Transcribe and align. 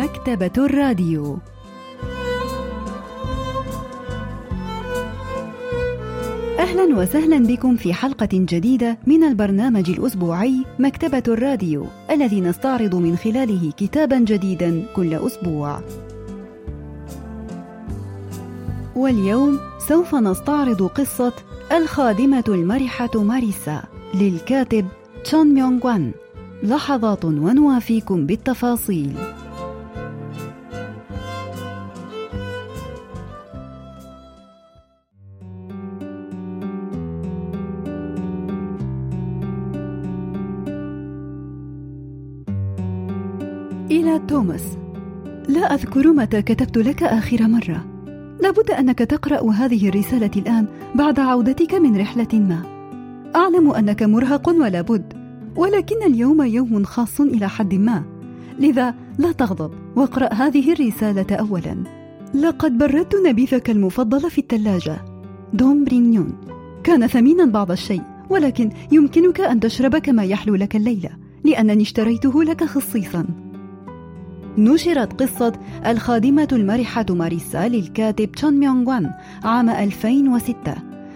مكتبة 0.00 0.64
الراديو 0.64 1.38
أهلا 6.58 6.96
وسهلا 6.96 7.38
بكم 7.38 7.76
في 7.76 7.94
حلقة 7.94 8.28
جديدة 8.32 8.98
من 9.06 9.24
البرنامج 9.24 9.90
الأسبوعي 9.90 10.64
مكتبة 10.78 11.22
الراديو 11.28 11.86
الذي 12.10 12.40
نستعرض 12.40 12.94
من 12.94 13.16
خلاله 13.16 13.72
كتابا 13.76 14.18
جديدا 14.18 14.86
كل 14.96 15.14
أسبوع. 15.14 15.80
واليوم 18.96 19.58
سوف 19.88 20.14
نستعرض 20.14 20.82
قصة 20.82 21.32
الخادمة 21.72 22.44
المرحة 22.48 23.22
ماريسا 23.22 23.82
للكاتب 24.14 24.86
تشون 25.24 25.54
ميونغ 25.54 25.86
وان. 25.86 26.12
لحظات 26.62 27.24
ونوافيكم 27.24 28.26
بالتفاصيل. 28.26 29.39
توماس. 44.30 44.62
لا 45.48 45.74
أذكر 45.74 46.12
متى 46.12 46.42
كتبت 46.42 46.78
لك 46.78 47.02
آخر 47.02 47.48
مرة. 47.48 47.84
لابد 48.40 48.70
أنك 48.70 48.98
تقرأ 48.98 49.50
هذه 49.50 49.88
الرسالة 49.88 50.30
الآن 50.36 50.66
بعد 50.94 51.20
عودتك 51.20 51.74
من 51.74 51.96
رحلة 51.96 52.28
ما. 52.32 52.62
أعلم 53.36 53.70
أنك 53.70 54.02
مرهق 54.02 54.48
ولا 54.48 54.80
بد 54.80 55.12
ولكن 55.56 56.02
اليوم 56.06 56.42
يوم 56.42 56.84
خاص 56.84 57.20
إلى 57.20 57.48
حد 57.48 57.74
ما. 57.74 58.02
لذا 58.58 58.94
لا 59.18 59.32
تغضب 59.32 59.70
واقرأ 59.96 60.34
هذه 60.34 60.72
الرسالة 60.72 61.36
أولا. 61.36 61.76
لقد 62.34 62.78
بردت 62.78 63.16
نبيذك 63.26 63.70
المفضل 63.70 64.30
في 64.30 64.38
الثلاجة 64.38 64.96
Dom 65.52 65.84
Pérignon. 65.84 66.32
كان 66.84 67.06
ثمينا 67.06 67.44
بعض 67.44 67.70
الشيء 67.70 68.02
ولكن 68.30 68.70
يمكنك 68.92 69.40
أن 69.40 69.60
تشرب 69.60 69.96
كما 69.96 70.24
يحلو 70.24 70.54
لك 70.54 70.76
الليلة 70.76 71.10
لأنني 71.44 71.82
اشتريته 71.82 72.44
لك 72.44 72.64
خصيصا. 72.64 73.26
نشرت 74.57 75.21
قصة 75.21 75.53
الخادمة 75.85 76.47
المرحة 76.51 77.05
ماريسا 77.09 77.67
للكاتب 77.67 78.31
تشون 78.31 78.53
ميونغ 78.53 78.89
وان 78.89 79.11
عام 79.43 79.69
2006 79.69 80.75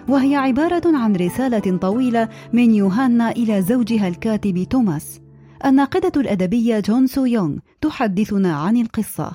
وهي 0.10 0.36
عبارة 0.36 0.82
عن 0.86 1.16
رسالة 1.16 1.78
طويلة 1.78 2.30
من 2.54 2.72
يوهانا 2.72 3.32
إلى 3.32 3.62
زوجها 3.62 4.08
الكاتب 4.08 4.64
توماس 4.70 5.22
الناقدة 5.66 6.22
الأدبية 6.22 6.80
جون 6.80 7.08
سو 7.08 7.26
يونغ 7.26 7.58
تحدثنا 7.82 8.56
عن 8.56 8.78
القصة 8.78 9.32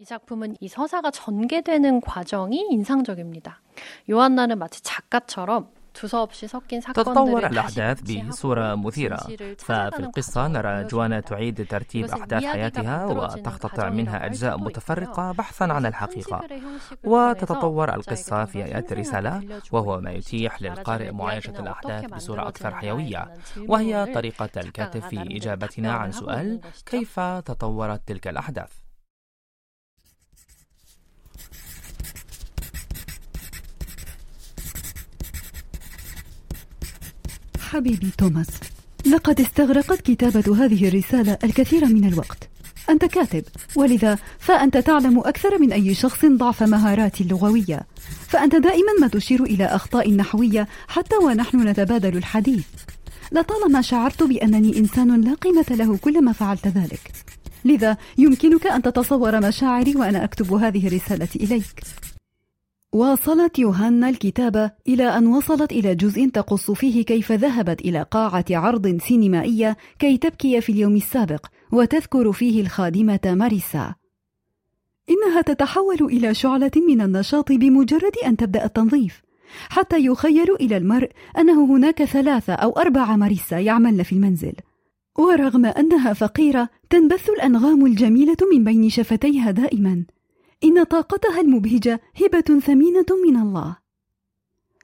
이 0.00 0.04
작품은 0.04 0.54
이 0.60 0.68
서사가 0.68 1.10
전개되는 1.10 2.00
과정이 2.00 2.68
인상적입니다. 2.70 3.60
요한나는 4.08 4.56
마치 4.56 4.80
작가처럼 4.80 5.70
تتطور 6.93 7.47
الأحداث 7.47 8.01
بصورة 8.27 8.75
مثيرة 8.75 9.17
ففي 9.57 9.99
القصة 9.99 10.47
نرى 10.47 10.83
جوانا 10.83 11.19
تعيد 11.19 11.67
ترتيب 11.67 12.05
أحداث 12.05 12.43
حياتها 12.45 13.05
وتقتطع 13.05 13.89
منها 13.89 14.25
أجزاء 14.25 14.57
متفرقة 14.57 15.31
بحثا 15.31 15.63
عن 15.63 15.85
الحقيقة 15.85 16.41
وتتطور 17.03 17.93
القصة 17.93 18.45
في 18.45 18.63
آيات 18.65 18.91
الرسالة 18.91 19.43
وهو 19.71 20.01
ما 20.01 20.11
يتيح 20.11 20.61
للقارئ 20.61 21.11
معايشة 21.11 21.59
الأحداث 21.59 22.05
بصورة 22.05 22.47
أكثر 22.47 22.75
حيوية 22.75 23.33
وهي 23.57 24.13
طريقة 24.13 24.49
الكاتب 24.57 24.99
في 24.99 25.21
إجابتنا 25.37 25.93
عن 25.93 26.11
سؤال 26.11 26.59
كيف 26.85 27.19
تطورت 27.19 28.01
تلك 28.07 28.27
الأحداث 28.27 28.82
حبيبي 37.73 38.09
توماس. 38.17 38.47
لقد 39.05 39.41
استغرقت 39.41 40.01
كتابة 40.01 40.65
هذه 40.65 40.87
الرسالة 40.87 41.37
الكثير 41.43 41.85
من 41.85 42.07
الوقت. 42.07 42.49
أنت 42.89 43.05
كاتب 43.05 43.43
ولذا 43.75 44.17
فأنت 44.39 44.77
تعلم 44.77 45.19
أكثر 45.19 45.59
من 45.59 45.73
أي 45.73 45.93
شخص 45.93 46.25
ضعف 46.25 46.63
مهاراتي 46.63 47.23
اللغوية 47.23 47.81
فأنت 48.27 48.55
دائما 48.55 48.93
ما 49.01 49.07
تشير 49.07 49.43
إلى 49.43 49.65
أخطاء 49.65 50.13
نحوية 50.13 50.67
حتى 50.87 51.15
ونحن 51.15 51.67
نتبادل 51.67 52.17
الحديث. 52.17 52.65
لطالما 53.31 53.81
شعرت 53.81 54.23
بأنني 54.23 54.77
إنسان 54.77 55.21
لا 55.21 55.33
قيمة 55.33 55.65
له 55.69 55.97
كلما 55.97 56.31
فعلت 56.31 56.67
ذلك. 56.67 57.11
لذا 57.65 57.97
يمكنك 58.17 58.67
أن 58.67 58.81
تتصور 58.81 59.47
مشاعري 59.47 59.95
وأنا 59.95 60.23
أكتب 60.23 60.53
هذه 60.53 60.87
الرسالة 60.87 61.27
إليك. 61.35 61.83
واصلت 62.93 63.59
يوهانا 63.59 64.09
الكتابة 64.09 64.71
إلى 64.87 65.17
أن 65.17 65.27
وصلت 65.27 65.71
إلى 65.71 65.95
جزء 65.95 66.29
تقص 66.29 66.71
فيه 66.71 67.05
كيف 67.05 67.31
ذهبت 67.31 67.81
إلى 67.81 68.05
قاعة 68.11 68.45
عرض 68.51 68.97
سينمائية 69.01 69.77
كي 69.99 70.17
تبكي 70.17 70.61
في 70.61 70.71
اليوم 70.71 70.95
السابق 70.95 71.45
وتذكر 71.71 72.31
فيه 72.31 72.61
الخادمة 72.61 73.19
ماريسا. 73.25 73.95
إنها 75.09 75.41
تتحول 75.41 76.01
إلى 76.01 76.33
شعلة 76.33 76.71
من 76.87 77.01
النشاط 77.01 77.51
بمجرد 77.51 78.17
أن 78.25 78.37
تبدأ 78.37 78.65
التنظيف 78.65 79.21
حتى 79.69 80.05
يخيل 80.05 80.51
إلى 80.61 80.77
المرء 80.77 81.09
أنه 81.37 81.65
هناك 81.65 82.03
ثلاثة 82.03 82.53
أو 82.53 82.71
أربع 82.71 83.15
ماريسا 83.15 83.59
يعملن 83.59 84.03
في 84.03 84.13
المنزل. 84.13 84.53
ورغم 85.17 85.65
أنها 85.65 86.13
فقيرة 86.13 86.69
تنبث 86.89 87.29
الأنغام 87.29 87.85
الجميلة 87.85 88.37
من 88.53 88.63
بين 88.63 88.89
شفتيها 88.89 89.51
دائما. 89.51 90.03
إن 90.63 90.83
طاقتها 90.83 91.41
المبهجة 91.41 92.01
هبة 92.21 92.59
ثمينة 92.59 93.05
من 93.27 93.37
الله. 93.37 93.77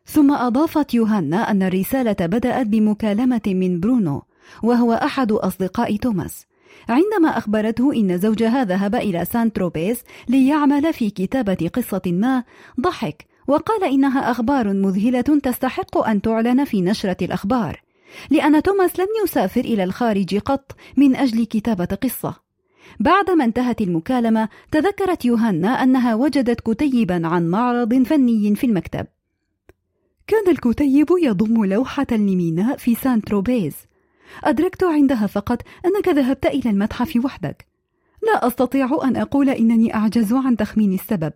ثم 0.05 0.31
أضافت 0.31 0.93
يوهانا 0.93 1.51
أن 1.51 1.63
الرسالة 1.63 2.25
بدأت 2.25 2.67
بمكالمة 2.67 3.41
من 3.47 3.79
برونو، 3.79 4.21
وهو 4.63 4.93
أحد 4.93 5.31
أصدقاء 5.31 5.95
توماس. 5.95 6.45
عندما 6.89 7.37
أخبرته 7.37 7.93
إن 7.93 8.17
زوجها 8.17 8.63
ذهب 8.63 8.95
إلى 8.95 9.25
سان 9.25 9.53
تروبيز 9.53 10.01
ليعمل 10.27 10.93
في 10.93 11.09
كتابة 11.09 11.69
قصة 11.73 12.01
ما، 12.05 12.43
ضحك 12.79 13.25
وقال 13.47 13.83
إنها 13.83 14.31
أخبار 14.31 14.73
مذهلة 14.73 15.21
تستحق 15.21 15.97
أن 15.97 16.21
تعلن 16.21 16.65
في 16.65 16.81
نشرة 16.81 17.17
الأخبار، 17.21 17.81
لأن 18.29 18.61
توماس 18.63 18.99
لم 18.99 19.07
يسافر 19.23 19.61
إلى 19.61 19.83
الخارج 19.83 20.37
قط 20.37 20.75
من 20.97 21.15
أجل 21.15 21.45
كتابة 21.45 21.85
قصة. 21.85 22.48
بعدما 22.99 23.45
انتهت 23.45 23.81
المكالمة 23.81 24.49
تذكرت 24.71 25.25
يوهانا 25.25 25.83
أنها 25.83 26.15
وجدت 26.15 26.71
كتيبا 26.71 27.27
عن 27.27 27.47
معرض 27.47 28.03
فني 28.03 28.55
في 28.55 28.65
المكتب. 28.65 29.07
كان 30.27 30.47
الكتيب 30.47 31.07
يضم 31.23 31.65
لوحة 31.65 32.07
لميناء 32.11 32.77
في 32.77 32.95
سان 32.95 33.21
تروبيز 33.21 33.75
أدركت 34.43 34.83
عندها 34.83 35.27
فقط 35.27 35.61
أنك 35.85 36.07
ذهبت 36.07 36.45
إلى 36.45 36.69
المتحف 36.69 37.25
وحدك. 37.25 37.65
لا 38.23 38.47
أستطيع 38.47 38.99
أن 39.03 39.15
أقول 39.15 39.49
إنني 39.49 39.95
أعجز 39.95 40.33
عن 40.33 40.57
تخمين 40.57 40.93
السبب. 40.93 41.33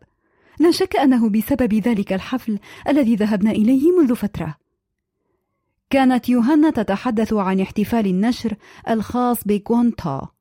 لا 0.60 0.72
شك 0.72 0.96
أنه 0.96 1.30
بسبب 1.30 1.74
ذلك 1.74 2.14
الحفل 2.14 2.60
الذي 2.88 3.16
ذهبنا 3.16 3.52
إليه 3.52 3.92
منذ 4.00 4.16
فترة. 4.16 4.56
كانت 5.90 6.30
يوهانا 6.30 6.70
تتحدث 6.70 7.34
عن 7.34 7.60
احتفال 7.60 8.08
النشر 8.08 8.56
الخاص 8.90 9.38
بكوانتا. 9.46 10.33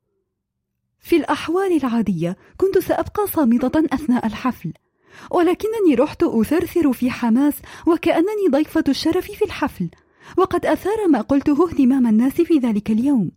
في 1.02 1.16
الأحوال 1.16 1.76
العادية 1.84 2.36
كنت 2.56 2.78
سأبقى 2.78 3.26
صامتة 3.26 3.84
أثناء 3.92 4.26
الحفل 4.26 4.72
ولكنني 5.30 5.94
رحت 5.94 6.22
أثرثر 6.22 6.92
في 6.92 7.10
حماس 7.10 7.54
وكأنني 7.86 8.48
ضيفة 8.50 8.84
الشرف 8.88 9.30
في 9.30 9.44
الحفل 9.44 9.90
وقد 10.36 10.66
أثار 10.66 11.08
ما 11.08 11.20
قلته 11.20 11.68
اهتمام 11.68 12.06
الناس 12.06 12.32
في 12.32 12.58
ذلك 12.58 12.90
اليوم. 12.90 13.30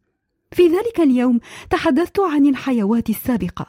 في 0.52 0.68
ذلك 0.68 1.00
اليوم 1.00 1.40
تحدثت 1.70 2.20
عن 2.20 2.46
الحيوات 2.48 3.10
السابقة. 3.10 3.66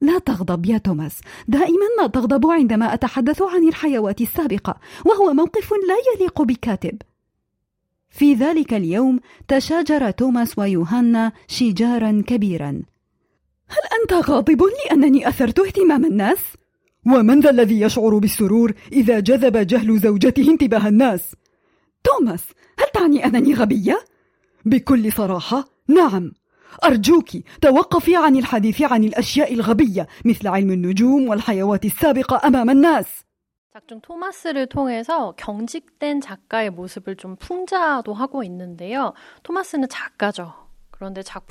لا 0.00 0.18
تغضب 0.18 0.66
يا 0.66 0.78
توماس 0.78 1.20
دائما 1.48 1.86
ما 1.98 2.06
تغضب 2.06 2.46
عندما 2.46 2.94
أتحدث 2.94 3.42
عن 3.42 3.68
الحيوات 3.68 4.20
السابقة 4.20 4.74
وهو 5.04 5.32
موقف 5.32 5.72
لا 5.72 5.96
يليق 6.14 6.42
بكاتب. 6.42 7.02
في 8.10 8.34
ذلك 8.34 8.74
اليوم 8.74 9.20
تشاجر 9.48 10.10
توماس 10.10 10.58
ويوهانا 10.58 11.32
شجارا 11.48 12.22
كبيرا. 12.26 12.82
هل 13.69 14.01
أنت 14.01 14.29
غاضب 14.29 14.61
لأنني 14.63 15.27
أثرت 15.27 15.59
اهتمام 15.59 16.05
الناس؟ 16.05 16.39
ومن 17.05 17.39
ذا 17.39 17.49
الذي 17.49 17.81
يشعر 17.81 18.17
بالسرور 18.17 18.73
إذا 18.91 19.19
جذب 19.19 19.57
جهل 19.57 19.99
زوجته 19.99 20.51
انتباه 20.51 20.87
الناس؟ 20.87 21.35
توماس، 22.03 22.43
هل 22.79 22.87
تعني 22.93 23.25
أنني 23.25 23.53
غبية؟ 23.53 24.05
بكل 24.65 25.11
صراحة، 25.11 25.65
نعم. 25.87 26.31
أرجوك 26.83 27.29
توقفي 27.61 28.15
عن 28.15 28.35
الحديث 28.35 28.81
عن 28.81 29.03
الأشياء 29.03 29.53
الغبية 29.53 30.07
مثل 30.25 30.47
علم 30.47 30.71
النجوم 30.71 31.29
والحيوات 31.29 31.85
السابقة 31.85 32.47
أمام 32.47 32.69
الناس. 32.69 33.23
작중 33.73 34.01
토마스를 34.01 34.67
통해서 34.67 35.33
경직된 35.37 36.19
작가의 36.19 36.71
모습을 36.71 37.15
좀 37.15 37.37
풍자도 37.37 38.13
하고 38.13 38.43
있는데요. 38.43 39.13
토마스는 39.43 39.87
작가죠. 39.87 40.53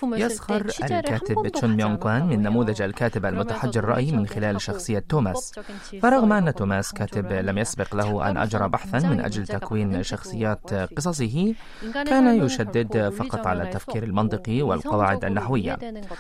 يسخر 0.04 0.66
الكاتب 0.84 1.48
تشون 1.48 1.76
ميونغ 1.76 1.96
كوان 1.96 2.26
من 2.26 2.42
نموذج 2.42 2.82
الكاتب 2.82 3.26
المتحجر 3.26 3.84
الرأي 3.84 4.12
من 4.12 4.28
خلال 4.28 4.62
شخصية 4.62 5.00
توماس. 5.10 5.60
فرغم 6.02 6.34
أن 6.34 6.54
توماس 6.54 6.94
كاتب 6.94 7.32
لم 7.32 7.58
يسبق 7.58 7.96
له 7.96 8.30
أن 8.30 8.38
أجرى 8.38 8.70
بحثا 8.70 9.00
من 9.08 9.20
أجل 9.20 9.48
تكوين 9.48 10.04
شخصيات 10.04 10.74
قصصه 10.74 11.54
كان 11.94 12.46
يشدد 12.46 13.10
فقط 13.10 13.48
على 13.48 13.64
التفكير 13.64 14.04
المنطقي 14.04 14.62
والقواعد 14.62 15.26
النحوية 15.26 15.78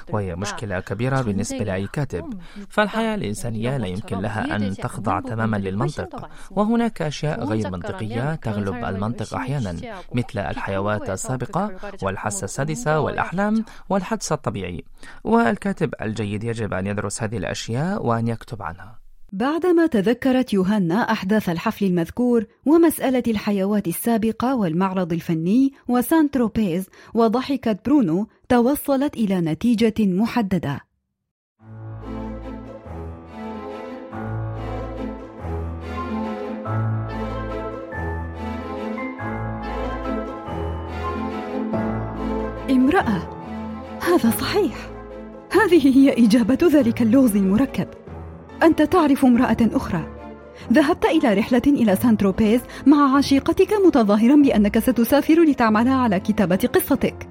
وهي 0.09 0.35
مشكلة 0.35 0.79
كبيرة 0.79 1.21
بالنسبة 1.21 1.57
لأي 1.57 1.87
كاتب. 1.87 2.33
فالحياة 2.69 3.15
الإنسانية 3.15 3.77
لا 3.77 3.87
يمكن 3.87 4.19
لها 4.19 4.55
أن 4.55 4.75
تخضع 4.75 5.19
تماما 5.19 5.57
للمنطق. 5.57 6.29
وهناك 6.51 7.01
أشياء 7.01 7.43
غير 7.43 7.69
منطقية 7.71 8.35
تغلب 8.35 8.85
المنطق 8.85 9.35
أحيانا 9.35 9.75
مثل 10.13 10.39
الحيوات 10.39 11.09
السابقة 11.09 11.71
والحاسة 12.03 12.45
السادسة 12.45 12.99
والأحلام 13.15 13.65
والحدس 13.89 14.31
الطبيعي. 14.31 14.83
والكاتب 15.23 15.93
الجيد 16.01 16.43
يجب 16.43 16.73
أن 16.73 16.87
يدرس 16.87 17.23
هذه 17.23 17.37
الأشياء 17.37 18.05
وأن 18.05 18.27
يكتب 18.27 18.61
عنها. 18.61 18.99
بعدما 19.31 19.87
تذكرت 19.87 20.53
يوهنا 20.53 20.95
أحداث 21.11 21.49
الحفل 21.49 21.85
المذكور 21.85 22.45
ومسألة 22.65 23.23
الحيوات 23.27 23.87
السابقة 23.87 24.55
والمعرض 24.55 25.13
الفني 25.13 25.73
وسان 25.87 26.31
تروبيز 26.31 26.89
وضحكت 27.13 27.79
برونو 27.85 28.27
توصلت 28.49 29.13
إلى 29.17 29.41
نتيجة 29.41 29.93
محددة. 29.99 30.84
امرأة. 42.85 43.29
هذا 44.01 44.29
صحيح. 44.29 44.75
هذه 45.51 45.97
هي 45.97 46.25
إجابة 46.25 46.57
ذلك 46.71 47.01
اللغز 47.01 47.35
المركب. 47.35 47.87
أنت 48.63 48.81
تعرف 48.81 49.25
امرأة 49.25 49.57
أخرى. 49.61 50.07
ذهبت 50.73 51.05
إلى 51.05 51.33
رحلة 51.33 51.61
إلى 51.67 51.95
سان 51.95 52.17
تروبيز 52.17 52.61
مع 52.85 53.17
عشيقتك 53.17 53.73
متظاهرا 53.87 54.35
بأنك 54.35 54.79
ستسافر 54.79 55.43
لتعمل 55.43 55.87
على 55.87 56.19
كتابة 56.19 56.69
قصتك. 56.73 57.27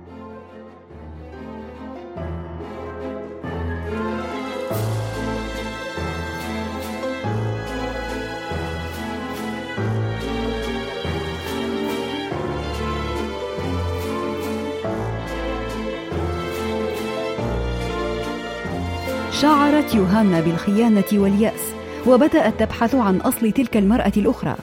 شعرت 19.41 19.95
يوهانا 19.95 20.41
بالخيانة 20.41 21.05
واليأس 21.13 21.75
وبدأت 22.07 22.61
تبحث 22.61 22.95
عن 22.95 23.17
أصل 23.17 23.53
تلك 23.53 23.77
المرأة 23.77 24.13
الأخرى. 24.17 24.57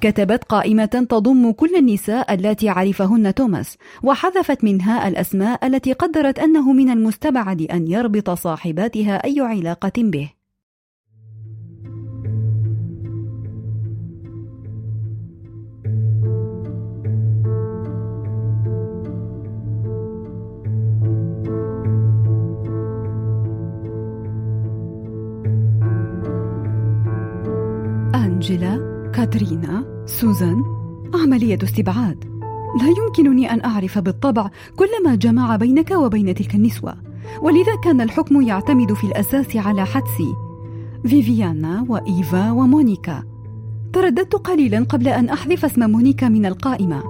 كتبت 0.00 0.44
قائمة 0.44 1.06
تضم 1.10 1.52
كل 1.52 1.76
النساء 1.76 2.34
التي 2.34 2.68
عرفهن 2.68 3.34
توماس 3.34 3.78
وحذفت 4.02 4.64
منها 4.64 5.08
الأسماء 5.08 5.66
التي 5.66 5.92
قدرت 5.92 6.38
أنه 6.38 6.72
من 6.72 6.90
المستبعد 6.90 7.62
أن 7.62 7.88
يربط 7.88 8.30
صاحباتها 8.30 9.24
أي 9.24 9.40
علاقة 9.40 9.92
به. 9.96 10.35
كاترينا، 29.26 30.04
سوزان، 30.06 30.64
عملية 31.14 31.58
استبعاد. 31.62 32.24
لا 32.80 32.88
يمكنني 32.98 33.50
أن 33.52 33.64
أعرف 33.64 33.98
بالطبع 33.98 34.50
كل 34.76 34.88
ما 35.04 35.14
جمع 35.14 35.56
بينك 35.56 35.90
وبين 35.90 36.34
تلك 36.34 36.54
النسوة، 36.54 36.94
ولذا 37.42 37.76
كان 37.84 38.00
الحكم 38.00 38.40
يعتمد 38.42 38.92
في 38.92 39.04
الأساس 39.04 39.56
على 39.56 39.84
حدسي. 39.84 40.34
فيفيانا 41.06 41.86
وإيفا 41.88 42.50
ومونيكا. 42.50 43.22
ترددت 43.92 44.34
قليلا 44.34 44.84
قبل 44.84 45.08
أن 45.08 45.28
أحذف 45.28 45.64
اسم 45.64 45.90
مونيكا 45.90 46.28
من 46.28 46.46
القائمة. 46.46 47.02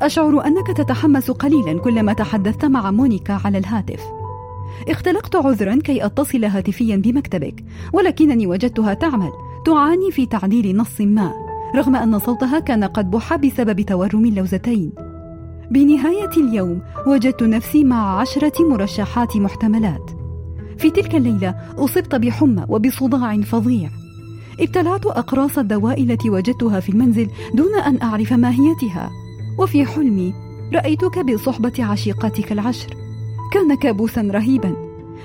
أشعر 0.00 0.46
أنك 0.46 0.66
تتحمس 0.66 1.30
قليلا 1.30 1.78
كلما 1.78 2.12
تحدثت 2.12 2.64
مع 2.64 2.90
مونيكا 2.90 3.40
على 3.44 3.58
الهاتف. 3.58 4.00
اختلقت 4.88 5.36
عذرا 5.36 5.76
كي 5.76 6.06
أتصل 6.06 6.44
هاتفيا 6.44 6.96
بمكتبك 6.96 7.64
ولكنني 7.92 8.46
وجدتها 8.46 8.94
تعمل 8.94 9.30
تعاني 9.64 10.10
في 10.10 10.26
تعديل 10.26 10.76
نص 10.76 11.00
ما 11.00 11.49
رغم 11.74 11.96
أن 11.96 12.18
صوتها 12.18 12.58
كان 12.58 12.84
قد 12.84 13.10
بح 13.10 13.36
بسبب 13.36 13.80
تورم 13.80 14.24
اللوزتين. 14.24 14.92
بنهاية 15.70 16.30
اليوم 16.36 16.82
وجدت 17.06 17.42
نفسي 17.42 17.84
مع 17.84 18.20
عشرة 18.20 18.52
مرشحات 18.68 19.36
محتملات. 19.36 20.10
في 20.78 20.90
تلك 20.90 21.14
الليلة 21.14 21.54
أصبت 21.78 22.14
بحمى 22.14 22.64
وبصداع 22.68 23.40
فظيع. 23.40 23.90
ابتلعت 24.60 25.06
أقراص 25.06 25.58
الدواء 25.58 26.02
التي 26.02 26.30
وجدتها 26.30 26.80
في 26.80 26.88
المنزل 26.88 27.28
دون 27.54 27.74
أن 27.74 28.02
أعرف 28.02 28.32
ماهيتها. 28.32 29.10
وفي 29.58 29.86
حلمي 29.86 30.34
رأيتك 30.74 31.18
بصحبة 31.18 31.72
عشيقتك 31.78 32.52
العشر. 32.52 32.96
كان 33.52 33.76
كابوسا 33.76 34.22
رهيبا. 34.22 34.76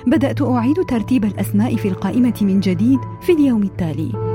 بدأت 0.06 0.42
أعيد 0.42 0.76
ترتيب 0.88 1.24
الأسماء 1.24 1.76
في 1.76 1.88
القائمة 1.88 2.34
من 2.40 2.60
جديد 2.60 2.98
في 3.20 3.32
اليوم 3.32 3.62
التالي. 3.62 4.25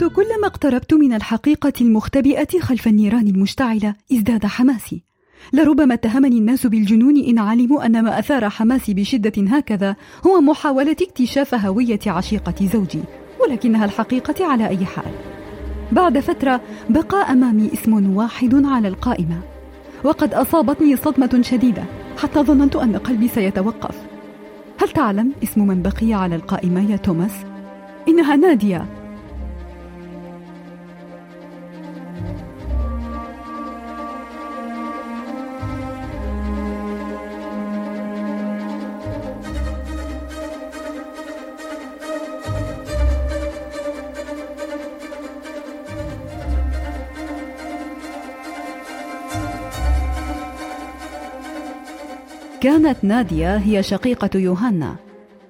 كنت 0.00 0.12
كلما 0.12 0.46
اقتربت 0.46 0.94
من 0.94 1.12
الحقيقة 1.12 1.72
المختبئة 1.80 2.60
خلف 2.60 2.88
النيران 2.88 3.28
المشتعلة 3.28 3.94
ازداد 4.12 4.46
حماسي. 4.46 5.02
لربما 5.52 5.94
اتهمني 5.94 6.38
الناس 6.38 6.66
بالجنون 6.66 7.16
إن 7.16 7.38
علموا 7.38 7.86
أن 7.86 8.02
ما 8.04 8.18
أثار 8.18 8.48
حماسي 8.50 8.94
بشدة 8.94 9.32
هكذا 9.56 9.96
هو 10.26 10.40
محاولة 10.40 10.96
اكتشاف 11.02 11.54
هوية 11.54 11.98
عشيقة 12.06 12.54
زوجي 12.72 13.00
ولكنها 13.40 13.84
الحقيقة 13.84 14.46
على 14.46 14.68
أي 14.68 14.86
حال. 14.86 15.12
بعد 15.92 16.18
فترة 16.18 16.60
بقى 16.90 17.32
أمامي 17.32 17.70
اسم 17.72 18.16
واحد 18.16 18.64
على 18.64 18.88
القائمة. 18.88 19.40
وقد 20.04 20.34
أصابتني 20.34 20.96
صدمة 20.96 21.42
شديدة 21.42 21.84
حتى 22.18 22.40
ظننت 22.40 22.76
أن 22.76 22.96
قلبي 22.96 23.28
سيتوقف. 23.28 23.96
هل 24.78 24.88
تعلم 24.88 25.32
اسم 25.42 25.66
من 25.66 25.82
بقي 25.82 26.14
على 26.14 26.34
القائمة 26.34 26.90
يا 26.90 26.96
توماس؟ 26.96 27.32
إنها 28.08 28.36
نادية. 28.36 28.99
كانت 52.60 53.04
نادية 53.04 53.56
هي 53.56 53.82
شقيقة 53.82 54.38
يوهانا. 54.38 54.96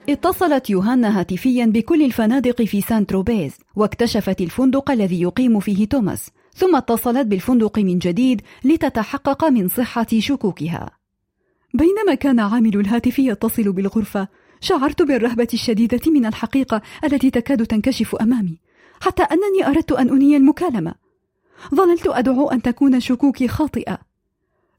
اتصلت 0.09 0.71
يوهانا 0.71 1.21
هاتفيا 1.21 1.67
بكل 1.67 2.03
الفنادق 2.03 2.63
في 2.63 2.81
سان 2.81 3.07
تروبيز 3.07 3.53
واكتشفت 3.77 4.41
الفندق 4.41 4.91
الذي 4.91 5.23
يقيم 5.23 5.61
فيه 5.61 5.89
توماس 5.89 6.31
ثم 6.55 6.77
اتصلت 6.77 7.27
بالفندق 7.27 7.79
من 7.79 7.99
جديد 7.99 8.43
لتتحقق 8.65 9.45
من 9.45 9.69
صحة 9.69 10.07
شكوكها. 10.19 10.91
بينما 11.75 12.15
كان 12.15 12.41
عامل 12.41 12.81
الهاتف 12.81 13.19
يتصل 13.19 13.73
بالغرفة 13.73 14.29
شعرت 14.61 15.03
بالرهبة 15.03 15.49
الشديدة 15.55 16.13
من 16.13 16.27
الحقيقة 16.27 16.83
التي 17.05 17.31
تكاد 17.31 17.67
تنكشف 17.67 18.15
أمامي 18.15 18.59
حتى 19.01 19.23
أنني 19.23 19.67
أردت 19.67 19.93
أن 19.93 20.09
أنهي 20.09 20.37
المكالمة. 20.37 20.95
ظللت 21.75 22.07
أدعو 22.07 22.51
أن 22.51 22.63
تكون 22.63 23.01
شكوكي 23.01 23.49
خاطئة. 23.49 24.10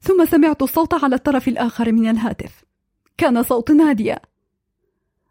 ثم 0.02 0.24
سمعت 0.24 0.62
الصوت 0.62 1.04
على 1.04 1.14
الطرف 1.14 1.48
الآخر 1.48 1.92
من 1.92 2.10
الهاتف. 2.10 2.64
كان 3.18 3.42
صوت 3.42 3.70
نادية. 3.70 4.22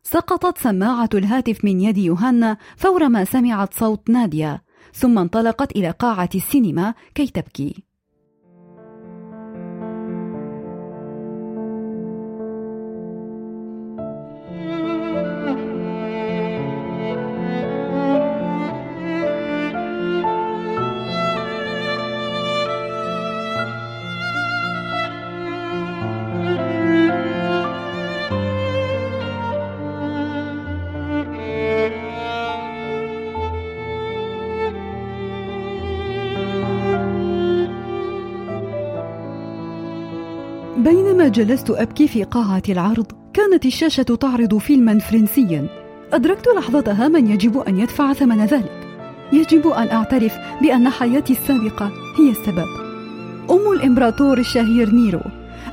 سقطت 0.03 0.57
سماعة 0.57 1.09
الهاتف 1.13 1.65
من 1.65 1.81
يد 1.81 1.97
يوهانا 1.97 2.57
فور 2.77 3.09
ما 3.09 3.25
سمعت 3.25 3.73
صوت 3.73 4.09
نادية 4.09 4.63
ثم 4.93 5.19
انطلقت 5.19 5.71
إلى 5.71 5.91
قاعة 5.91 6.29
السينما 6.35 6.93
كي 7.15 7.27
تبكي. 7.27 7.83
بينما 40.77 41.27
جلست 41.27 41.69
أبكي 41.69 42.07
في 42.07 42.23
قاعة 42.23 42.63
العرض 42.69 43.05
كانت 43.33 43.65
الشاشة 43.65 44.03
تعرض 44.03 44.57
فيلما 44.57 44.99
فرنسيا. 44.99 45.67
أدركت 46.13 46.47
لحظتها 46.57 47.07
من 47.07 47.31
يجب 47.31 47.57
أن 47.57 47.79
يدفع 47.79 48.13
ثمن 48.13 48.45
ذلك. 48.45 48.87
يجب 49.33 49.67
أن 49.67 49.87
أعترف 49.87 50.37
بأن 50.61 50.89
حياتي 50.89 51.33
السابقة 51.33 51.91
هي 52.19 52.29
السبب. 52.29 52.67
أم 53.51 53.71
الإمبراطور 53.71 54.37
الشهير 54.37 54.89
نيرو 54.89 55.21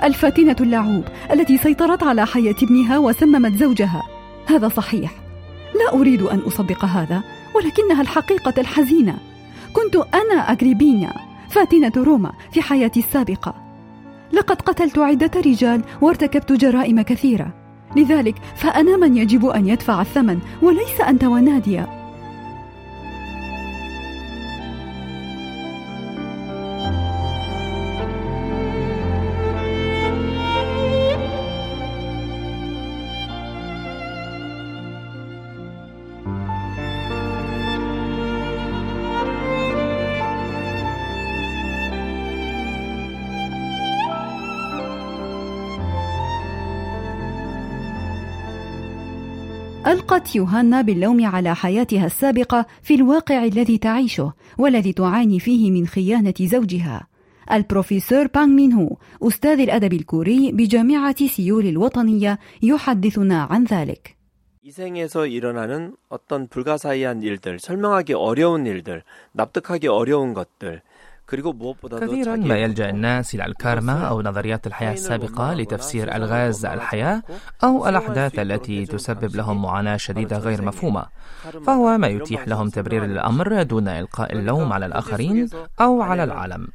الفاتنة 0.03 0.57
اللعوب 0.61 1.05
التي 1.33 1.59
سيطرت 1.59 2.03
على 2.03 2.27
حياة 2.27 2.57
ابنها 2.63 2.99
وسممت 2.99 3.55
زوجها. 3.57 4.03
هذا 4.47 4.69
صحيح. 4.69 5.13
لا 5.75 6.01
أريد 6.01 6.23
أن 6.23 6.39
أصدق 6.39 6.85
هذا 6.85 7.23
ولكنها 7.55 8.03
الحقيقة 8.03 8.55
الحزينة. 8.59 9.19
كنت 9.73 9.97
أنا 9.97 10.53
أغريبينيا 10.53 11.13
فاتنة 11.51 11.93
روما 11.97 12.33
في 12.53 12.63
حياتي 12.63 13.01
السابقة. 13.01 13.68
لقد 14.33 14.63
قتلت 14.63 14.99
عدة 14.99 15.31
رجال 15.41 15.83
وارتكبت 16.01 16.53
جرائم 16.53 17.03
كثيرة. 17.03 17.55
لذلك 17.97 18.35
فأنا 18.57 18.97
من 18.97 19.17
يجب 19.17 19.47
أن 19.47 19.69
يدفع 19.69 20.01
الثمن 20.01 20.39
وليس 20.63 21.01
أنت 21.01 21.25
ونادية. 21.25 21.98
ألقت 50.18 50.36
يوهانا 50.36 50.82
باللوم 50.82 51.26
على 51.26 51.56
حياتها 51.56 52.06
السابقة 52.06 52.66
في 52.82 52.96
الواقع 52.96 53.44
الذي 53.44 53.78
تعيشه 53.78 54.34
والذي 54.58 54.94
تعاني 54.94 55.40
فيه 55.40 55.72
من 55.72 55.88
خيانة 55.88 56.34
زوجها. 56.42 57.08
البروفيسور 57.52 58.28
بانغ 58.28 58.48
مين 58.48 58.74
هو 58.74 58.98
أستاذ 59.22 59.60
الأدب 59.60 59.94
الكوري 59.94 60.52
بجامعة 60.52 61.28
سيول 61.28 61.66
الوطنية 61.66 62.40
يحدثنا 62.64 63.44
عن 63.44 63.64
ذلك. 63.64 64.18
이생에서 64.64 65.28
일어나는 65.28 65.96
어떤 66.10 66.48
불가사의한 66.48 67.22
일들, 67.22 67.60
설명하기 67.60 68.14
어려운 68.14 68.66
일들, 68.66 69.04
납득하기 69.34 69.88
어려운 69.90 70.34
것들, 70.34 70.82
كثيرا 72.01 72.37
ما 72.37 72.57
يلجأ 72.57 72.91
الناس 72.91 73.35
إلى 73.35 73.47
الكارما 73.47 74.09
أو 74.09 74.23
نظريات 74.23 74.67
الحياة 74.67 74.93
السابقة 74.93 75.55
لتفسير 75.55 76.17
ألغاز 76.17 76.67
الحياة 76.67 77.23
أو 77.65 77.89
الأحداث 77.89 78.39
التي 78.39 78.87
تسبب 78.87 79.37
لهم 79.37 79.63
معاناة 79.63 79.97
شديدة 79.97 80.39
غير 80.39 80.63
مفهومة. 80.63 81.07
فهو 81.67 81.99
ما 81.99 82.07
يتيح 82.07 82.49
لهم 82.49 82.69
تبرير 82.69 83.05
الأمر 83.05 83.63
دون 83.63 83.89
إلقاء 83.89 84.33
اللوم 84.33 84.73
على 84.73 84.87
الآخرين 84.87 85.49
أو 85.81 86.03
على 86.03 86.25
العالم. 86.25 86.69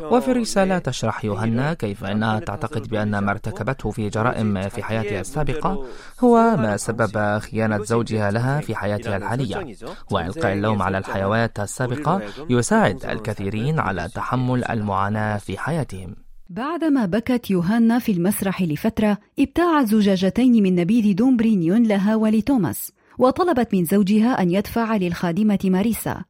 وفي 0.00 0.30
الرسالة 0.30 0.78
تشرح 0.78 1.24
يوهنا 1.24 1.74
كيف 1.74 2.04
أنها 2.04 2.40
تعتقد 2.40 2.88
بأن 2.88 3.18
ما 3.18 3.30
ارتكبته 3.30 3.90
في 3.90 4.08
جرائم 4.08 4.68
في 4.68 4.82
حياتها 4.82 5.20
السابقة 5.20 5.86
هو 6.20 6.56
ما 6.56 6.76
سبب 6.76 7.38
خيانة 7.38 7.84
زوجها 7.84 8.30
لها 8.30 8.60
في 8.60 8.74
حياتها 8.74 9.16
الحالية. 9.16 9.76
وإلقاء 10.10 10.52
اللوم 10.52 10.82
على 10.82 10.98
الحيوات 10.98 11.60
السابقة 11.60 12.22
يساعد 12.50 13.04
الكثيرين 13.04 13.80
على 13.80 14.08
تحمل 14.14 14.64
المعاناة 14.64 15.36
في 15.38 15.58
حياتهم. 15.58 16.16
بعدما 16.50 17.06
بكت 17.06 17.50
يوهانا 17.50 17.98
في 17.98 18.12
المسرح 18.12 18.62
لفترة 18.62 19.18
ابتاعت 19.38 19.86
زجاجتين 19.86 20.62
من 20.62 20.74
نبيذ 20.74 21.14
دومبرينيون 21.14 21.82
لها 21.82 22.16
ولتوماس 22.16 22.92
وطلبت 23.18 23.74
من 23.74 23.84
زوجها 23.84 24.42
أن 24.42 24.50
يدفع 24.50 24.96
للخادمة 24.96 25.58
ماريسا. 25.64 26.24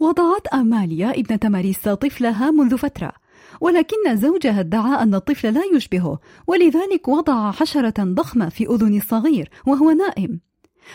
وضعت 0.00 0.46
أماليا 0.46 1.10
ابنة 1.10 1.50
ماريسا 1.50 1.94
طفلها 1.94 2.50
منذ 2.50 2.76
فترة 2.78 3.12
ولكن 3.60 4.16
زوجها 4.16 4.60
ادعى 4.60 5.02
أن 5.02 5.14
الطفل 5.14 5.54
لا 5.54 5.62
يشبهه 5.74 6.18
ولذلك 6.46 7.08
وضع 7.08 7.50
حشرة 7.50 7.94
ضخمة 7.98 8.48
في 8.48 8.66
أذن 8.66 8.96
الصغير 8.96 9.50
وهو 9.66 9.90
نائم. 9.90 10.40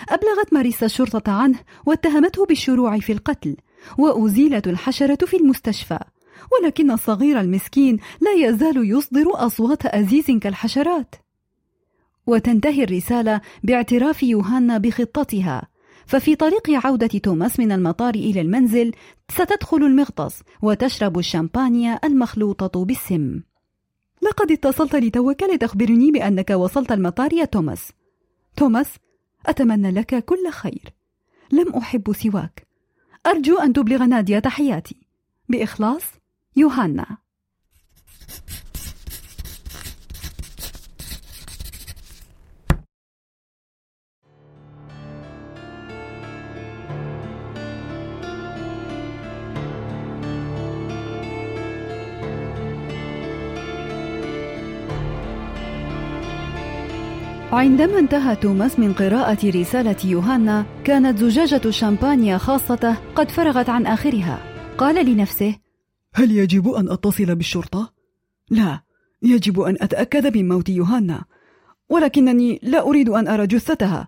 أبلغت 0.10 0.54
ماريسا 0.54 0.86
الشرطة 0.86 1.32
عنه 1.32 1.60
واتهمته 1.86 2.46
بالشروع 2.46 3.00
في 3.00 3.12
القتل 3.12 3.56
وأزيلت 3.98 4.68
الحشرة 4.68 5.26
في 5.26 5.38
المستشفى 5.38 6.00
ولكن 6.52 6.92
الصغير 6.92 7.40
المسكين 7.40 8.00
لا 8.22 8.48
يزال 8.48 8.92
يصدر 8.92 9.26
أصوات 9.34 9.86
أزيز 9.86 10.32
كالحشرات. 10.32 11.16
وتنتهي 12.28 12.84
الرسالة 12.84 13.42
باعتراف 13.64 14.24
يوهانا 14.24 14.78
بخطتها. 14.78 15.75
ففي 16.08 16.36
طريق 16.36 16.70
عودة 16.70 17.08
توماس 17.08 17.60
من 17.60 17.72
المطار 17.72 18.16
إلى 18.16 18.42
المنزل 18.42 18.92
ستدخل 19.32 19.78
المغطس 19.78 20.44
وتشرب 20.62 21.20
الشامبانيا 21.20 22.00
المخلوطة 22.04 22.86
بالسم. 22.86 23.42
لقد 24.22 24.52
اتصلت 24.52 24.96
لتوك 24.96 25.44
لتخبرني 25.44 26.12
بأنك 26.12 26.50
وصلت 26.50 26.92
المطار 26.92 27.34
يا 27.34 27.46
توماس. 27.46 27.92
توماس 28.56 28.96
أتمنى 29.46 29.92
لك 29.92 30.26
كل 30.26 30.52
خير. 30.52 30.94
لم 31.52 31.76
أحب 31.76 32.14
سواك. 32.14 32.68
أرجو 33.26 33.58
أن 33.58 33.74
تبلغ 33.74 34.04
نادية 34.04 34.40
تحياتي. 34.40 34.96
بإخلاص 35.50 36.04
يوهانا. 36.56 37.18
عندما 57.56 58.00
انتهى 58.00 58.36
توماس 58.36 58.80
من 58.80 58.94
قراءة 58.94 59.50
رسالة 59.50 59.96
يوهانا 60.06 60.66
كانت 60.84 61.20
زجاجة 61.20 61.70
شامبانيا 61.70 62.38
خاصته 62.38 62.96
قد 63.16 63.32
فرغت 63.32 63.70
عن 63.70 63.86
آخرها. 63.86 64.40
قال 64.78 65.06
لنفسه 65.06 65.56
هل 66.14 66.32
يجب 66.32 66.70
أن 66.70 66.90
أتصل 66.90 67.36
بالشرطة؟ 67.36 67.94
لا 68.50 68.82
يجب 69.22 69.60
أن 69.60 69.78
أتأكد 69.82 70.38
من 70.38 70.48
موت 70.48 70.70
يوهانا. 70.70 71.24
ولكنني 71.90 72.60
لا 72.64 72.82
أريد 72.82 73.10
أن 73.10 73.28
أرى 73.28 73.48
جثتها. 73.48 74.08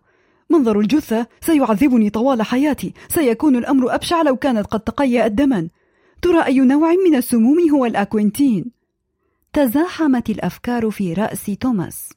منظر 0.50 0.80
الجثة 0.80 1.28
سيعذبني 1.42 2.10
طوال 2.10 2.42
حياتي. 2.42 2.94
سيكون 3.10 3.56
الأمر 3.56 3.96
أبشع 3.96 4.22
لو 4.22 4.36
كانت 4.36 4.68
قد 4.68 4.80
تقيأت 4.80 5.32
دما 5.32 5.70
ترى 6.22 6.46
أي 6.46 6.60
نوع 6.60 6.92
من 7.10 7.16
السموم 7.16 7.70
هو 7.70 7.86
الأكوينتين؟ 7.86 8.72
تزاحمت 9.54 10.30
الأفكار 10.30 10.90
في 10.90 11.14
رأس 11.14 11.46
توماس. 11.60 12.17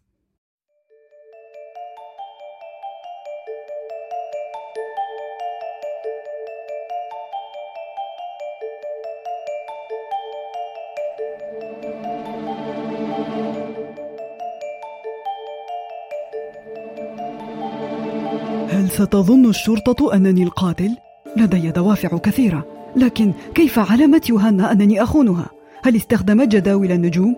ستظن 19.00 19.46
الشرطة 19.48 20.14
أنني 20.14 20.42
القاتل؟ 20.42 20.96
لدي 21.36 21.70
دوافع 21.70 22.08
كثيرة 22.08 22.66
لكن 22.96 23.32
كيف 23.54 23.78
علمت 23.78 24.28
يوهانا 24.28 24.72
أنني 24.72 25.02
أخونها؟ 25.02 25.46
هل 25.82 25.96
استخدمت 25.96 26.48
جداول 26.48 26.92
النجوم؟ 26.92 27.36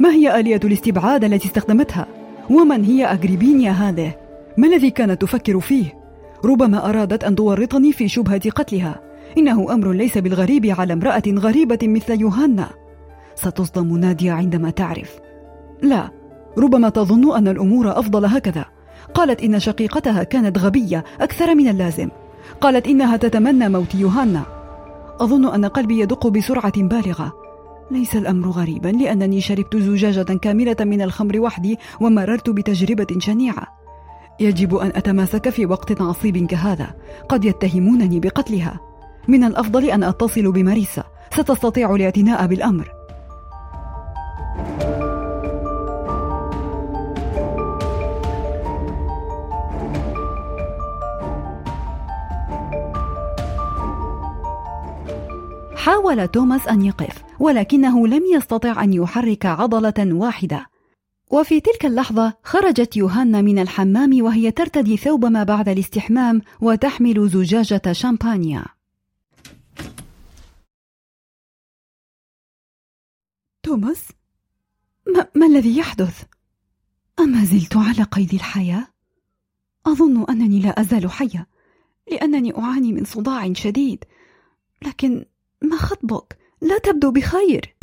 ما 0.00 0.10
هي 0.10 0.40
آلية 0.40 0.60
الاستبعاد 0.64 1.24
التي 1.24 1.48
استخدمتها؟ 1.48 2.06
ومن 2.50 2.84
هي 2.84 3.04
أغريبينيا 3.04 3.70
هذه؟ 3.70 4.14
ما 4.56 4.66
الذي 4.66 4.90
كانت 4.90 5.22
تفكر 5.22 5.60
فيه؟ 5.60 5.84
ربما 6.44 6.88
أرادت 6.88 7.24
أن 7.24 7.34
تورطني 7.34 7.92
في 7.92 8.08
شبهة 8.08 8.50
قتلها 8.50 9.00
إنه 9.38 9.74
أمر 9.74 9.92
ليس 9.92 10.18
بالغريب 10.18 10.66
على 10.66 10.92
امرأة 10.92 11.22
غريبة 11.28 11.78
مثل 11.82 12.20
يوهانا 12.20 12.70
ستصدم 13.34 13.96
نادية 13.96 14.32
عندما 14.32 14.70
تعرف 14.70 15.20
لا 15.82 16.10
ربما 16.58 16.88
تظن 16.88 17.36
أن 17.36 17.48
الأمور 17.48 17.98
أفضل 17.98 18.24
هكذا 18.24 18.64
قالت 19.14 19.42
إن 19.42 19.58
شقيقتها 19.58 20.22
كانت 20.22 20.58
غبية 20.58 21.04
أكثر 21.20 21.54
من 21.54 21.68
اللازم. 21.68 22.08
قالت 22.60 22.86
إنها 22.86 23.16
تتمنى 23.16 23.68
موت 23.68 23.94
يوهانا. 23.94 24.42
أظن 25.20 25.54
أن 25.54 25.64
قلبي 25.64 26.00
يدق 26.00 26.26
بسرعة 26.26 26.82
بالغة. 26.82 27.32
ليس 27.90 28.16
الأمر 28.16 28.48
غريبا 28.48 28.88
لأنني 28.88 29.40
شربت 29.40 29.76
زجاجة 29.76 30.38
كاملة 30.38 30.76
من 30.80 31.02
الخمر 31.02 31.40
وحدي 31.40 31.78
ومررت 32.00 32.50
بتجربة 32.50 33.06
شنيعة. 33.18 33.66
يجب 34.40 34.74
أن 34.76 34.92
أتماسك 34.94 35.48
في 35.48 35.66
وقت 35.66 36.02
عصيب 36.02 36.46
كهذا. 36.46 36.94
قد 37.28 37.44
يتهمونني 37.44 38.20
بقتلها. 38.20 38.80
من 39.28 39.44
الأفضل 39.44 39.84
أن 39.84 40.04
أتصل 40.04 40.52
بماريسا. 40.52 41.04
ستستطيع 41.30 41.94
الاعتناء 41.94 42.46
بالأمر. 42.46 42.88
حاول 55.82 56.28
توماس 56.28 56.68
أن 56.68 56.82
يقف 56.82 57.22
ولكنه 57.40 58.08
لم 58.08 58.22
يستطع 58.34 58.84
أن 58.84 58.92
يحرك 58.92 59.46
عضلة 59.46 59.94
واحدة. 59.98 60.66
وفي 61.30 61.60
تلك 61.60 61.86
اللحظة 61.86 62.34
خرجت 62.42 62.96
يوهانا 62.96 63.40
من 63.40 63.58
الحمام 63.58 64.22
وهي 64.22 64.50
ترتدي 64.50 64.96
ثوب 64.96 65.24
ما 65.24 65.42
بعد 65.42 65.68
الاستحمام 65.68 66.42
وتحمل 66.60 67.28
زجاجة 67.28 67.92
شامبانيا. 67.92 68.64
توماس 73.62 74.08
ما, 75.06 75.26
ما 75.34 75.46
الذي 75.46 75.78
يحدث؟ 75.78 76.22
أما 77.20 77.44
زلت 77.44 77.76
على 77.76 78.02
قيد 78.02 78.34
الحياة؟ 78.34 78.86
أظن 79.86 80.24
أنني 80.30 80.60
لا 80.60 80.80
أزال 80.80 81.10
حية 81.10 81.46
لأنني 82.10 82.58
أعاني 82.58 82.92
من 82.92 83.04
صداع 83.04 83.52
شديد 83.52 84.04
لكن 84.82 85.24
ما 85.62 85.76
خطبك؟ 85.76 86.38
لا 86.60 86.78
تبدو 86.78 87.10
بخير. 87.10 87.76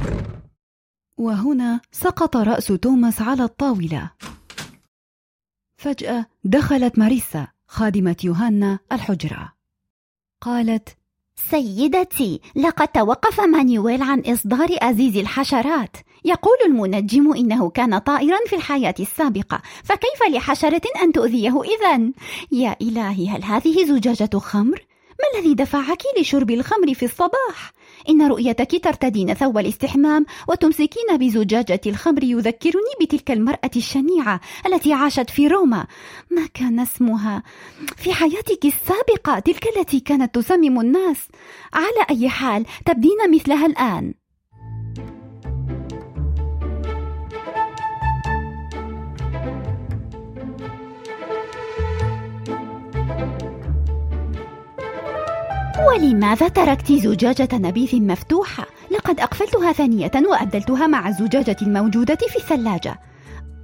وهنا 1.17 1.81
سقط 1.91 2.37
رأس 2.37 2.67
توماس 2.67 3.21
على 3.21 3.43
الطاولة. 3.43 4.11
فجأة 5.77 6.25
دخلت 6.43 6.99
ماريسا 6.99 7.47
خادمة 7.67 8.15
يوهانا 8.23 8.79
الحجرة. 8.91 9.53
قالت 10.41 10.89
سيدتي 11.49 12.41
لقد 12.55 12.87
توقف 12.87 13.39
مانيويل 13.39 14.01
عن 14.01 14.19
إصدار 14.19 14.67
أزيز 14.71 15.17
الحشرات. 15.17 15.97
يقول 16.25 16.57
المنجم 16.65 17.33
إنه 17.33 17.69
كان 17.69 17.97
طائرا 17.97 18.37
في 18.47 18.55
الحياة 18.55 18.95
السابقة. 18.99 19.61
فكيف 19.83 20.23
لحشرة 20.31 20.81
أن 21.03 21.11
تؤذيه 21.11 21.61
إذا؟ 21.61 22.11
يا 22.51 22.75
إلهي 22.81 23.29
هل 23.29 23.43
هذه 23.43 23.85
زجاجة 23.85 24.37
خمر؟ 24.37 24.85
ما 25.19 25.39
الذي 25.39 25.53
دفعك 25.53 26.01
لشرب 26.19 26.51
الخمر 26.51 26.93
في 26.93 27.05
الصباح؟ 27.05 27.71
إن 28.09 28.27
رؤيتك 28.27 28.83
ترتدين 28.83 29.33
ثوب 29.33 29.57
الاستحمام 29.57 30.25
وتمسكين 30.47 31.17
بزجاجة 31.17 31.81
الخمر 31.85 32.23
يذكرني 32.23 32.93
بتلك 33.01 33.31
المرأة 33.31 33.71
الشنيعة 33.75 34.41
التي 34.65 34.93
عاشت 34.93 35.29
في 35.29 35.47
روما. 35.47 35.87
ما 36.31 36.47
كان 36.53 36.79
اسمها 36.79 37.43
في 37.97 38.13
حياتك 38.13 38.65
السابقة 38.65 39.39
تلك 39.39 39.77
التي 39.77 39.99
كانت 39.99 40.35
تسمم 40.35 40.79
الناس؟ 40.79 41.27
على 41.73 42.05
أي 42.09 42.29
حال 42.29 42.65
تبدين 42.85 43.31
مثلها 43.31 43.65
الآن؟ 43.65 44.13
ولماذا 55.87 56.47
تركت 56.47 56.91
زجاجة 56.91 57.49
نبيذ 57.53 58.01
مفتوحة؟ 58.01 58.65
لقد 58.91 59.19
أقفلتها 59.19 59.71
ثانية 59.71 60.11
وأبدلتها 60.25 60.87
مع 60.87 61.07
الزجاجة 61.07 61.55
الموجودة 61.61 62.15
في 62.15 62.35
الثلاجة. 62.35 62.99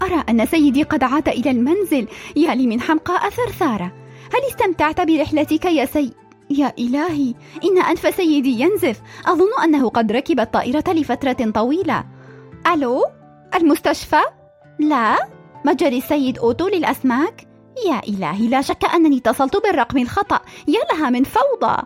أرى 0.01 0.23
أن 0.30 0.45
سيدي 0.45 0.84
قد 0.84 1.04
عاد 1.04 1.30
إلى 1.30 1.51
المنزل، 1.51 2.08
يا 2.36 2.56
لي 2.56 2.67
من 2.67 2.82
حمقاء 2.82 3.30
ثرثارة. 3.30 3.91
هل 4.34 4.49
استمتعت 4.49 5.01
برحلتك 5.01 5.65
يا 5.65 5.86
سي؟ 5.86 6.13
يا 6.49 6.73
إلهي، 6.80 7.34
إن 7.63 7.82
أنف 7.82 8.15
سيدي 8.15 8.62
ينزف. 8.62 9.01
أظن 9.25 9.63
أنه 9.63 9.89
قد 9.89 10.12
ركب 10.12 10.39
الطائرة 10.39 10.84
لفترة 10.88 11.51
طويلة. 11.51 12.04
ألو؟ 12.73 13.04
المستشفى؟ 13.56 14.21
لا؟ 14.80 15.17
متجر 15.65 15.91
السيد 15.91 16.38
أوتو 16.38 16.67
للأسماك؟ 16.67 17.47
يا 17.88 18.01
إلهي 18.08 18.47
لا 18.47 18.62
شك 18.62 18.86
أنني 18.93 19.17
اتصلت 19.17 19.58
بالرقم 19.58 19.97
الخطأ 19.97 20.39
يا 20.67 20.80
لها 20.93 21.10
من 21.10 21.23
فوضى 21.23 21.78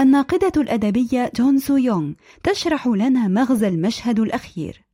الناقدة 0.00 0.62
الأدبية 0.62 1.32
جون 1.36 1.58
سو 1.58 1.76
يونغ 1.76 2.12
تشرح 2.42 2.86
لنا 2.86 3.28
مغزى 3.28 3.68
المشهد 3.68 4.20
الأخير. 4.20 4.89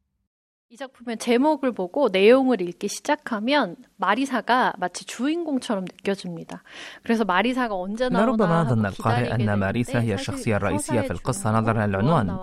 이 0.74 0.78
작품의 0.78 1.18
제목을 1.18 1.74
보고 1.74 2.08
내용을 2.08 2.62
읽기 2.62 2.88
시작하면 2.88 3.76
마리사가 3.98 4.72
마치 4.78 5.04
주인공처럼 5.04 5.84
느껴집니다. 5.84 6.64
그래서 7.04 7.26
마리사가 7.26 7.76
언제나 7.76 8.24
ربما 8.26 8.64
ظن 8.64 8.86
القارئ 8.86 9.36
أن 9.36 9.54
ماريسا 9.60 10.00
هي 10.00 10.14
الشخصية 10.14 10.56
الرئيسية 10.56 11.02
في 11.02 11.12
القصة 11.12 11.52
نظرا 11.52 11.86
للعنوان 11.88 12.38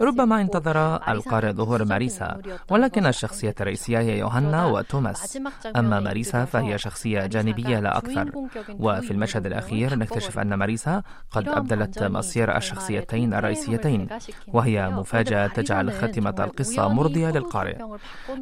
ربما 0.00 0.40
انتظر 0.40 0.96
القارئ 1.08 1.52
ظهور 1.52 1.84
ماريسا 1.84 2.40
ولكن 2.70 3.06
الشخصية 3.06 3.54
الرئيسية 3.60 3.98
هي 3.98 4.18
يوهنا 4.18 4.66
وتوماس 4.66 5.38
أما 5.76 6.00
ماريسا 6.00 6.44
فهي 6.44 6.78
شخصية 6.78 7.26
جانبية 7.26 7.80
لا 7.80 7.98
أكثر 7.98 8.32
وفي 8.78 9.10
المشهد 9.10 9.46
الأخير 9.46 9.94
نكتشف 9.94 10.38
أن 10.38 10.54
ماريسا 10.54 11.02
قد 11.30 11.48
أبدلت 11.48 12.02
مصير 12.02 12.56
الشخصيتين 12.56 13.34
الرئيسيتين 13.34 14.08
وهي 14.48 14.88
مفاجأة 14.88 15.46
تجعل 15.46 15.92
خاتمة 15.92 16.34
القصة 16.38 16.88
مرضية 16.88 17.30
للقارئ 17.30 17.74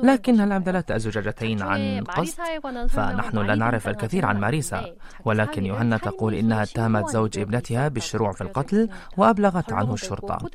لكن 0.04 0.41
هل 0.41 0.52
أبدلت 0.52 0.91
الزجاجتين 0.91 1.62
عن 1.62 2.04
قصد؟ 2.04 2.41
فنحن 2.89 3.38
لا 3.38 3.56
نعرف 3.56 3.88
الكثير 3.88 4.26
عن 4.26 4.39
ماريسا. 4.39 4.86
ولكن 5.26 5.65
يوهنا 5.65 5.97
تقول 5.97 6.34
إنها 6.34 6.63
اتهمت 6.63 7.10
زوج 7.10 7.39
ابنتها 7.39 7.88
بالشروع 7.88 8.32
في 8.32 8.41
القتل 8.41 8.89
وأبلغت 9.17 9.73
عنه 9.73 9.93
الشرطة. 9.93 10.50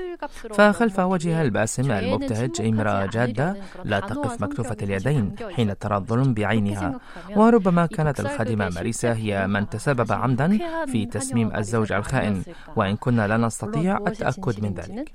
فخلف 0.55 0.99
وجهها 0.99 1.43
الباسم 1.43 1.91
المبتهج 1.91 2.61
إمرأة 2.61 3.07
جادة؟ 3.07 3.57
لا 3.85 4.01
تقف 4.01 4.41
مكتوفة 4.43 4.77
اليدين 4.83 5.35
حين 5.57 5.79
ترى 5.79 5.97
الظلم 5.97 6.35
بعينها. 6.35 7.01
وربما 7.37 7.87
كانت 7.87 8.21
الخادمة 8.21 8.69
ماريسا 8.69 9.13
هي 9.13 9.47
من 9.47 9.69
تسبب 9.69 10.13
عمدا 10.13 10.59
في 10.87 11.07
تسميم 11.07 11.57
الزوج 11.57 11.93
الخائن. 11.93 12.43
وإن 12.77 12.97
كنا 12.97 13.29
لا 13.29 13.37
نستطيع 13.37 13.99
التأكد 14.07 14.63
من 14.63 14.75
ذلك. 14.75 15.13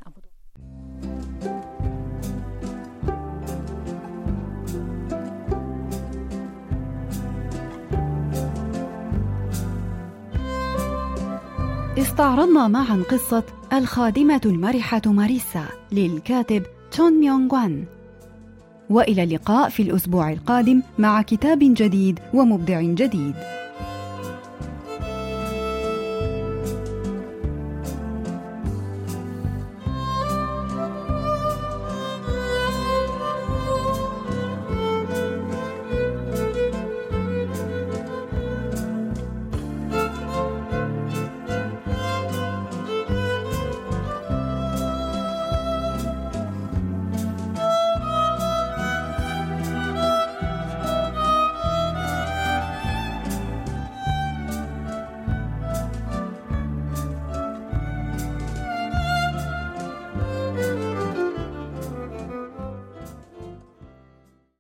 استعرضنا 11.98 12.68
معا 12.68 13.04
قصة 13.10 13.44
الخادمة 13.74 14.42
المرحة 14.46 15.02
ماريسا 15.06 15.66
للكاتب 15.92 16.64
تون 16.92 17.14
ميونغ 17.14 17.54
وان. 17.54 17.86
وإلى 18.90 19.24
اللقاء 19.24 19.70
في 19.70 19.84
الأسبوع 19.84 20.32
القادم 20.32 20.82
مع 21.00 21.22
كتاب 21.22 21.60
جديد 21.62 22.20
ومبدع 22.34 22.82
جديد. 22.82 23.36